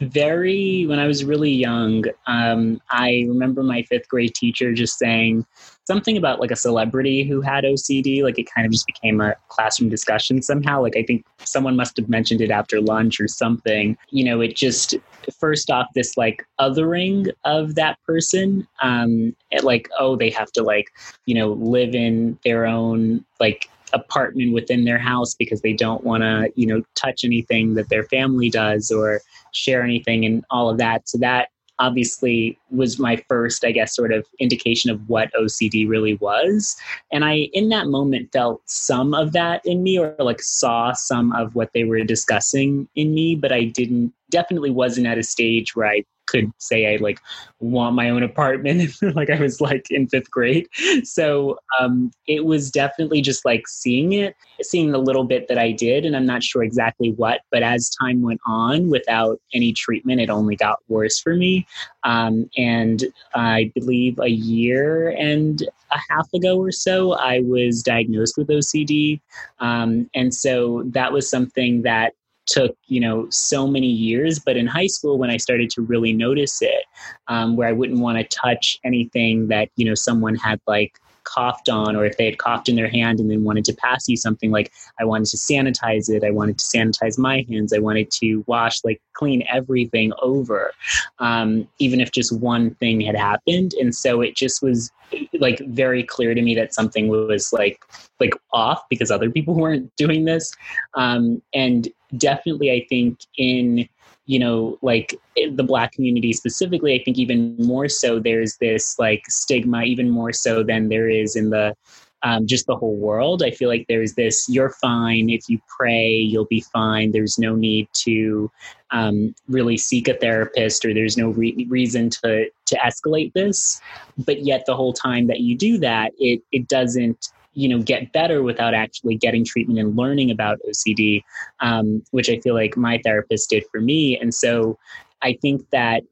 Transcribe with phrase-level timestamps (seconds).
[0.00, 5.44] very when I was really young, um, I remember my fifth grade teacher just saying
[5.86, 8.22] something about like a celebrity who had OCD.
[8.22, 10.82] Like it kind of just became a classroom discussion somehow.
[10.82, 13.96] Like I think someone must have mentioned it after lunch or something.
[14.10, 14.94] You know, it just
[15.38, 18.66] first off this like othering of that person.
[18.82, 20.86] Um, like oh, they have to like
[21.26, 26.22] you know live in their own like apartment within their house because they don't want
[26.22, 29.20] to you know touch anything that their family does or
[29.52, 31.08] share anything and all of that.
[31.08, 31.48] So that
[31.80, 36.76] obviously was my first i guess sort of indication of what ocd really was.
[37.10, 41.32] And i in that moment felt some of that in me or like saw some
[41.32, 45.74] of what they were discussing in me but i didn't definitely wasn't at a stage
[45.74, 47.18] where i could say I like
[47.58, 50.68] want my own apartment like I was like in fifth grade.
[51.04, 55.72] So um, it was definitely just like seeing it, seeing the little bit that I
[55.72, 57.40] did, and I'm not sure exactly what.
[57.50, 61.66] But as time went on, without any treatment, it only got worse for me.
[62.04, 68.36] Um, and I believe a year and a half ago or so, I was diagnosed
[68.36, 69.20] with OCD.
[69.58, 72.14] Um, and so that was something that
[72.46, 76.12] took you know so many years but in high school when i started to really
[76.12, 76.84] notice it
[77.28, 81.68] um, where i wouldn't want to touch anything that you know someone had like coughed
[81.68, 84.16] on or if they had coughed in their hand and then wanted to pass you
[84.16, 88.10] something like i wanted to sanitize it i wanted to sanitize my hands i wanted
[88.10, 90.72] to wash like clean everything over
[91.20, 93.74] um, even if just one thing had happened.
[93.80, 94.90] And so it just was
[95.38, 97.84] like very clear to me that something was like
[98.18, 100.52] like off because other people weren't doing this.
[100.94, 103.88] Um, and definitely i think in
[104.26, 105.14] you know like
[105.52, 110.32] the black community specifically i think even more so there's this like stigma even more
[110.32, 111.74] so than there is in the
[112.22, 113.42] um, just the whole world.
[113.42, 115.30] I feel like there's this you're fine.
[115.30, 117.12] If you pray you'll be fine.
[117.12, 118.50] There's no need to
[118.90, 123.80] um, really seek a therapist or there's no re- reason to to escalate this.
[124.18, 128.12] But yet the whole time that you do that it it doesn't you know get
[128.12, 131.22] better without actually getting treatment and learning about ocd
[131.60, 134.18] um, which i feel like my therapist did for me.
[134.18, 134.78] And so
[135.22, 136.02] i think that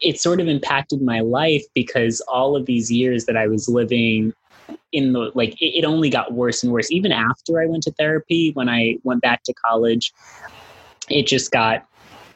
[0.00, 4.32] it sort of impacted my life because all of these years that i was living
[4.92, 6.90] in the like it, it only got worse and worse.
[6.90, 10.12] Even after i went to therapy when i went back to college
[11.10, 11.86] it just got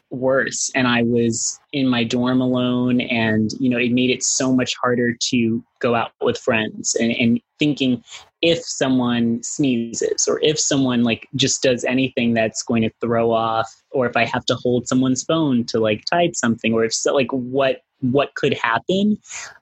[0.09, 0.71] worse.
[0.75, 4.75] And i was in my dorm alone and you know it made it so much
[4.81, 8.03] harder to go out with friends and, and thinking
[8.41, 13.69] if someone sneezes or if someone like just does anything that's going to throw off
[13.91, 17.13] or if i have to hold someone's phone to like type something or if so
[17.13, 19.17] like what what could happen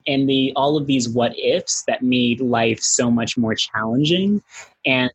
[0.08, 4.42] and the all of these what ifs that made life so much more challenging
[4.84, 5.12] and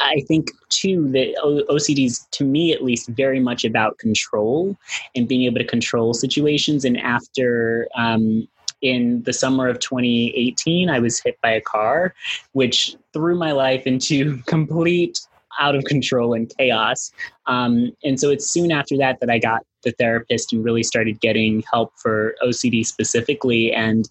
[0.00, 1.34] I think too that
[1.70, 4.76] OCD is, to me at least, very much about control
[5.14, 6.84] and being able to control situations.
[6.84, 8.48] And after um,
[8.84, 12.14] in the summer of 2018, I was hit by a car,
[12.52, 15.20] which threw my life into complete
[15.58, 17.10] out of control and chaos.
[17.46, 21.20] Um, and so it's soon after that that I got the therapist and really started
[21.20, 23.72] getting help for OCD specifically.
[23.72, 24.10] And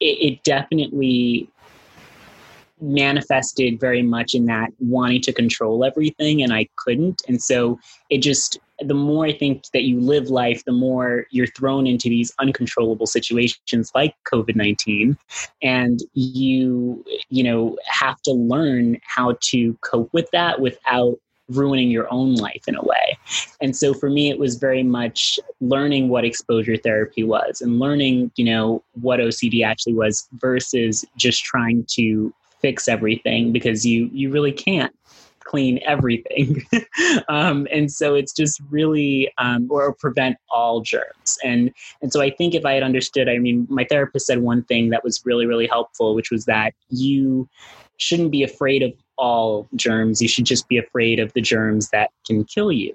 [0.00, 1.50] it, it definitely
[2.80, 7.22] manifested very much in that wanting to control everything and I couldn't.
[7.26, 7.78] And so
[8.10, 12.08] it just, the more I think that you live life, the more you're thrown into
[12.08, 15.16] these uncontrollable situations like COVID 19.
[15.62, 22.12] And you, you know, have to learn how to cope with that without ruining your
[22.12, 23.16] own life in a way.
[23.60, 28.32] And so for me, it was very much learning what exposure therapy was and learning,
[28.36, 32.34] you know, what OCD actually was versus just trying to
[32.66, 34.92] fix everything because you you really can't
[35.44, 36.62] clean everything.
[37.28, 41.38] Um, and so it's just really um, or prevent all germs.
[41.44, 41.72] And
[42.02, 44.90] and so i think if i had understood i mean my therapist said one thing
[44.90, 47.48] that was really really helpful which was that you
[47.98, 50.20] shouldn't be afraid of all germs.
[50.20, 52.94] You should just be afraid of the germs that can kill you.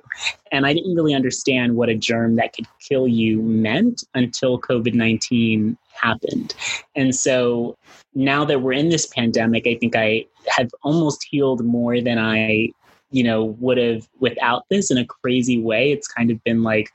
[0.52, 4.94] And I didn't really understand what a germ that could kill you meant until COVID
[4.94, 6.54] 19 happened.
[6.96, 7.78] And so
[8.14, 12.70] now that we're in this pandemic, I think I have almost healed more than I,
[13.12, 15.92] you know, would have without this in a crazy way.
[15.92, 16.92] It's kind of been like,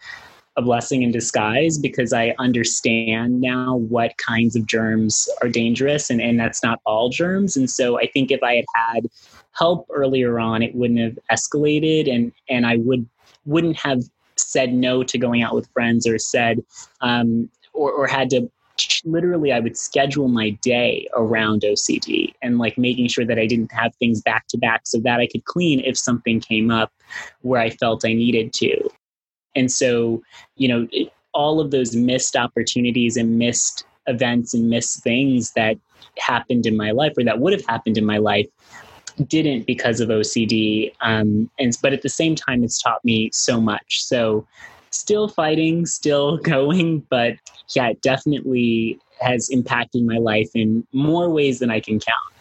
[0.56, 6.20] a blessing in disguise because I understand now what kinds of germs are dangerous and,
[6.20, 7.56] and that's not all germs.
[7.56, 9.06] And so I think if I had had
[9.52, 13.06] help earlier on, it wouldn't have escalated and, and I would
[13.44, 14.02] wouldn't have
[14.36, 16.64] said no to going out with friends or said
[17.00, 18.50] um, or, or had to
[19.04, 23.72] literally I would schedule my day around OCD and like making sure that I didn't
[23.72, 26.92] have things back to back so that I could clean if something came up
[27.42, 28.90] where I felt I needed to
[29.56, 30.22] and so
[30.56, 35.76] you know it, all of those missed opportunities and missed events and missed things that
[36.18, 38.46] happened in my life or that would have happened in my life
[39.24, 40.92] didn't because of OCD.
[41.00, 44.02] Um, and but at the same time, it's taught me so much.
[44.02, 44.46] So
[44.90, 47.34] still fighting, still going, but
[47.74, 52.35] yeah, it definitely has impacted my life in more ways than I can count.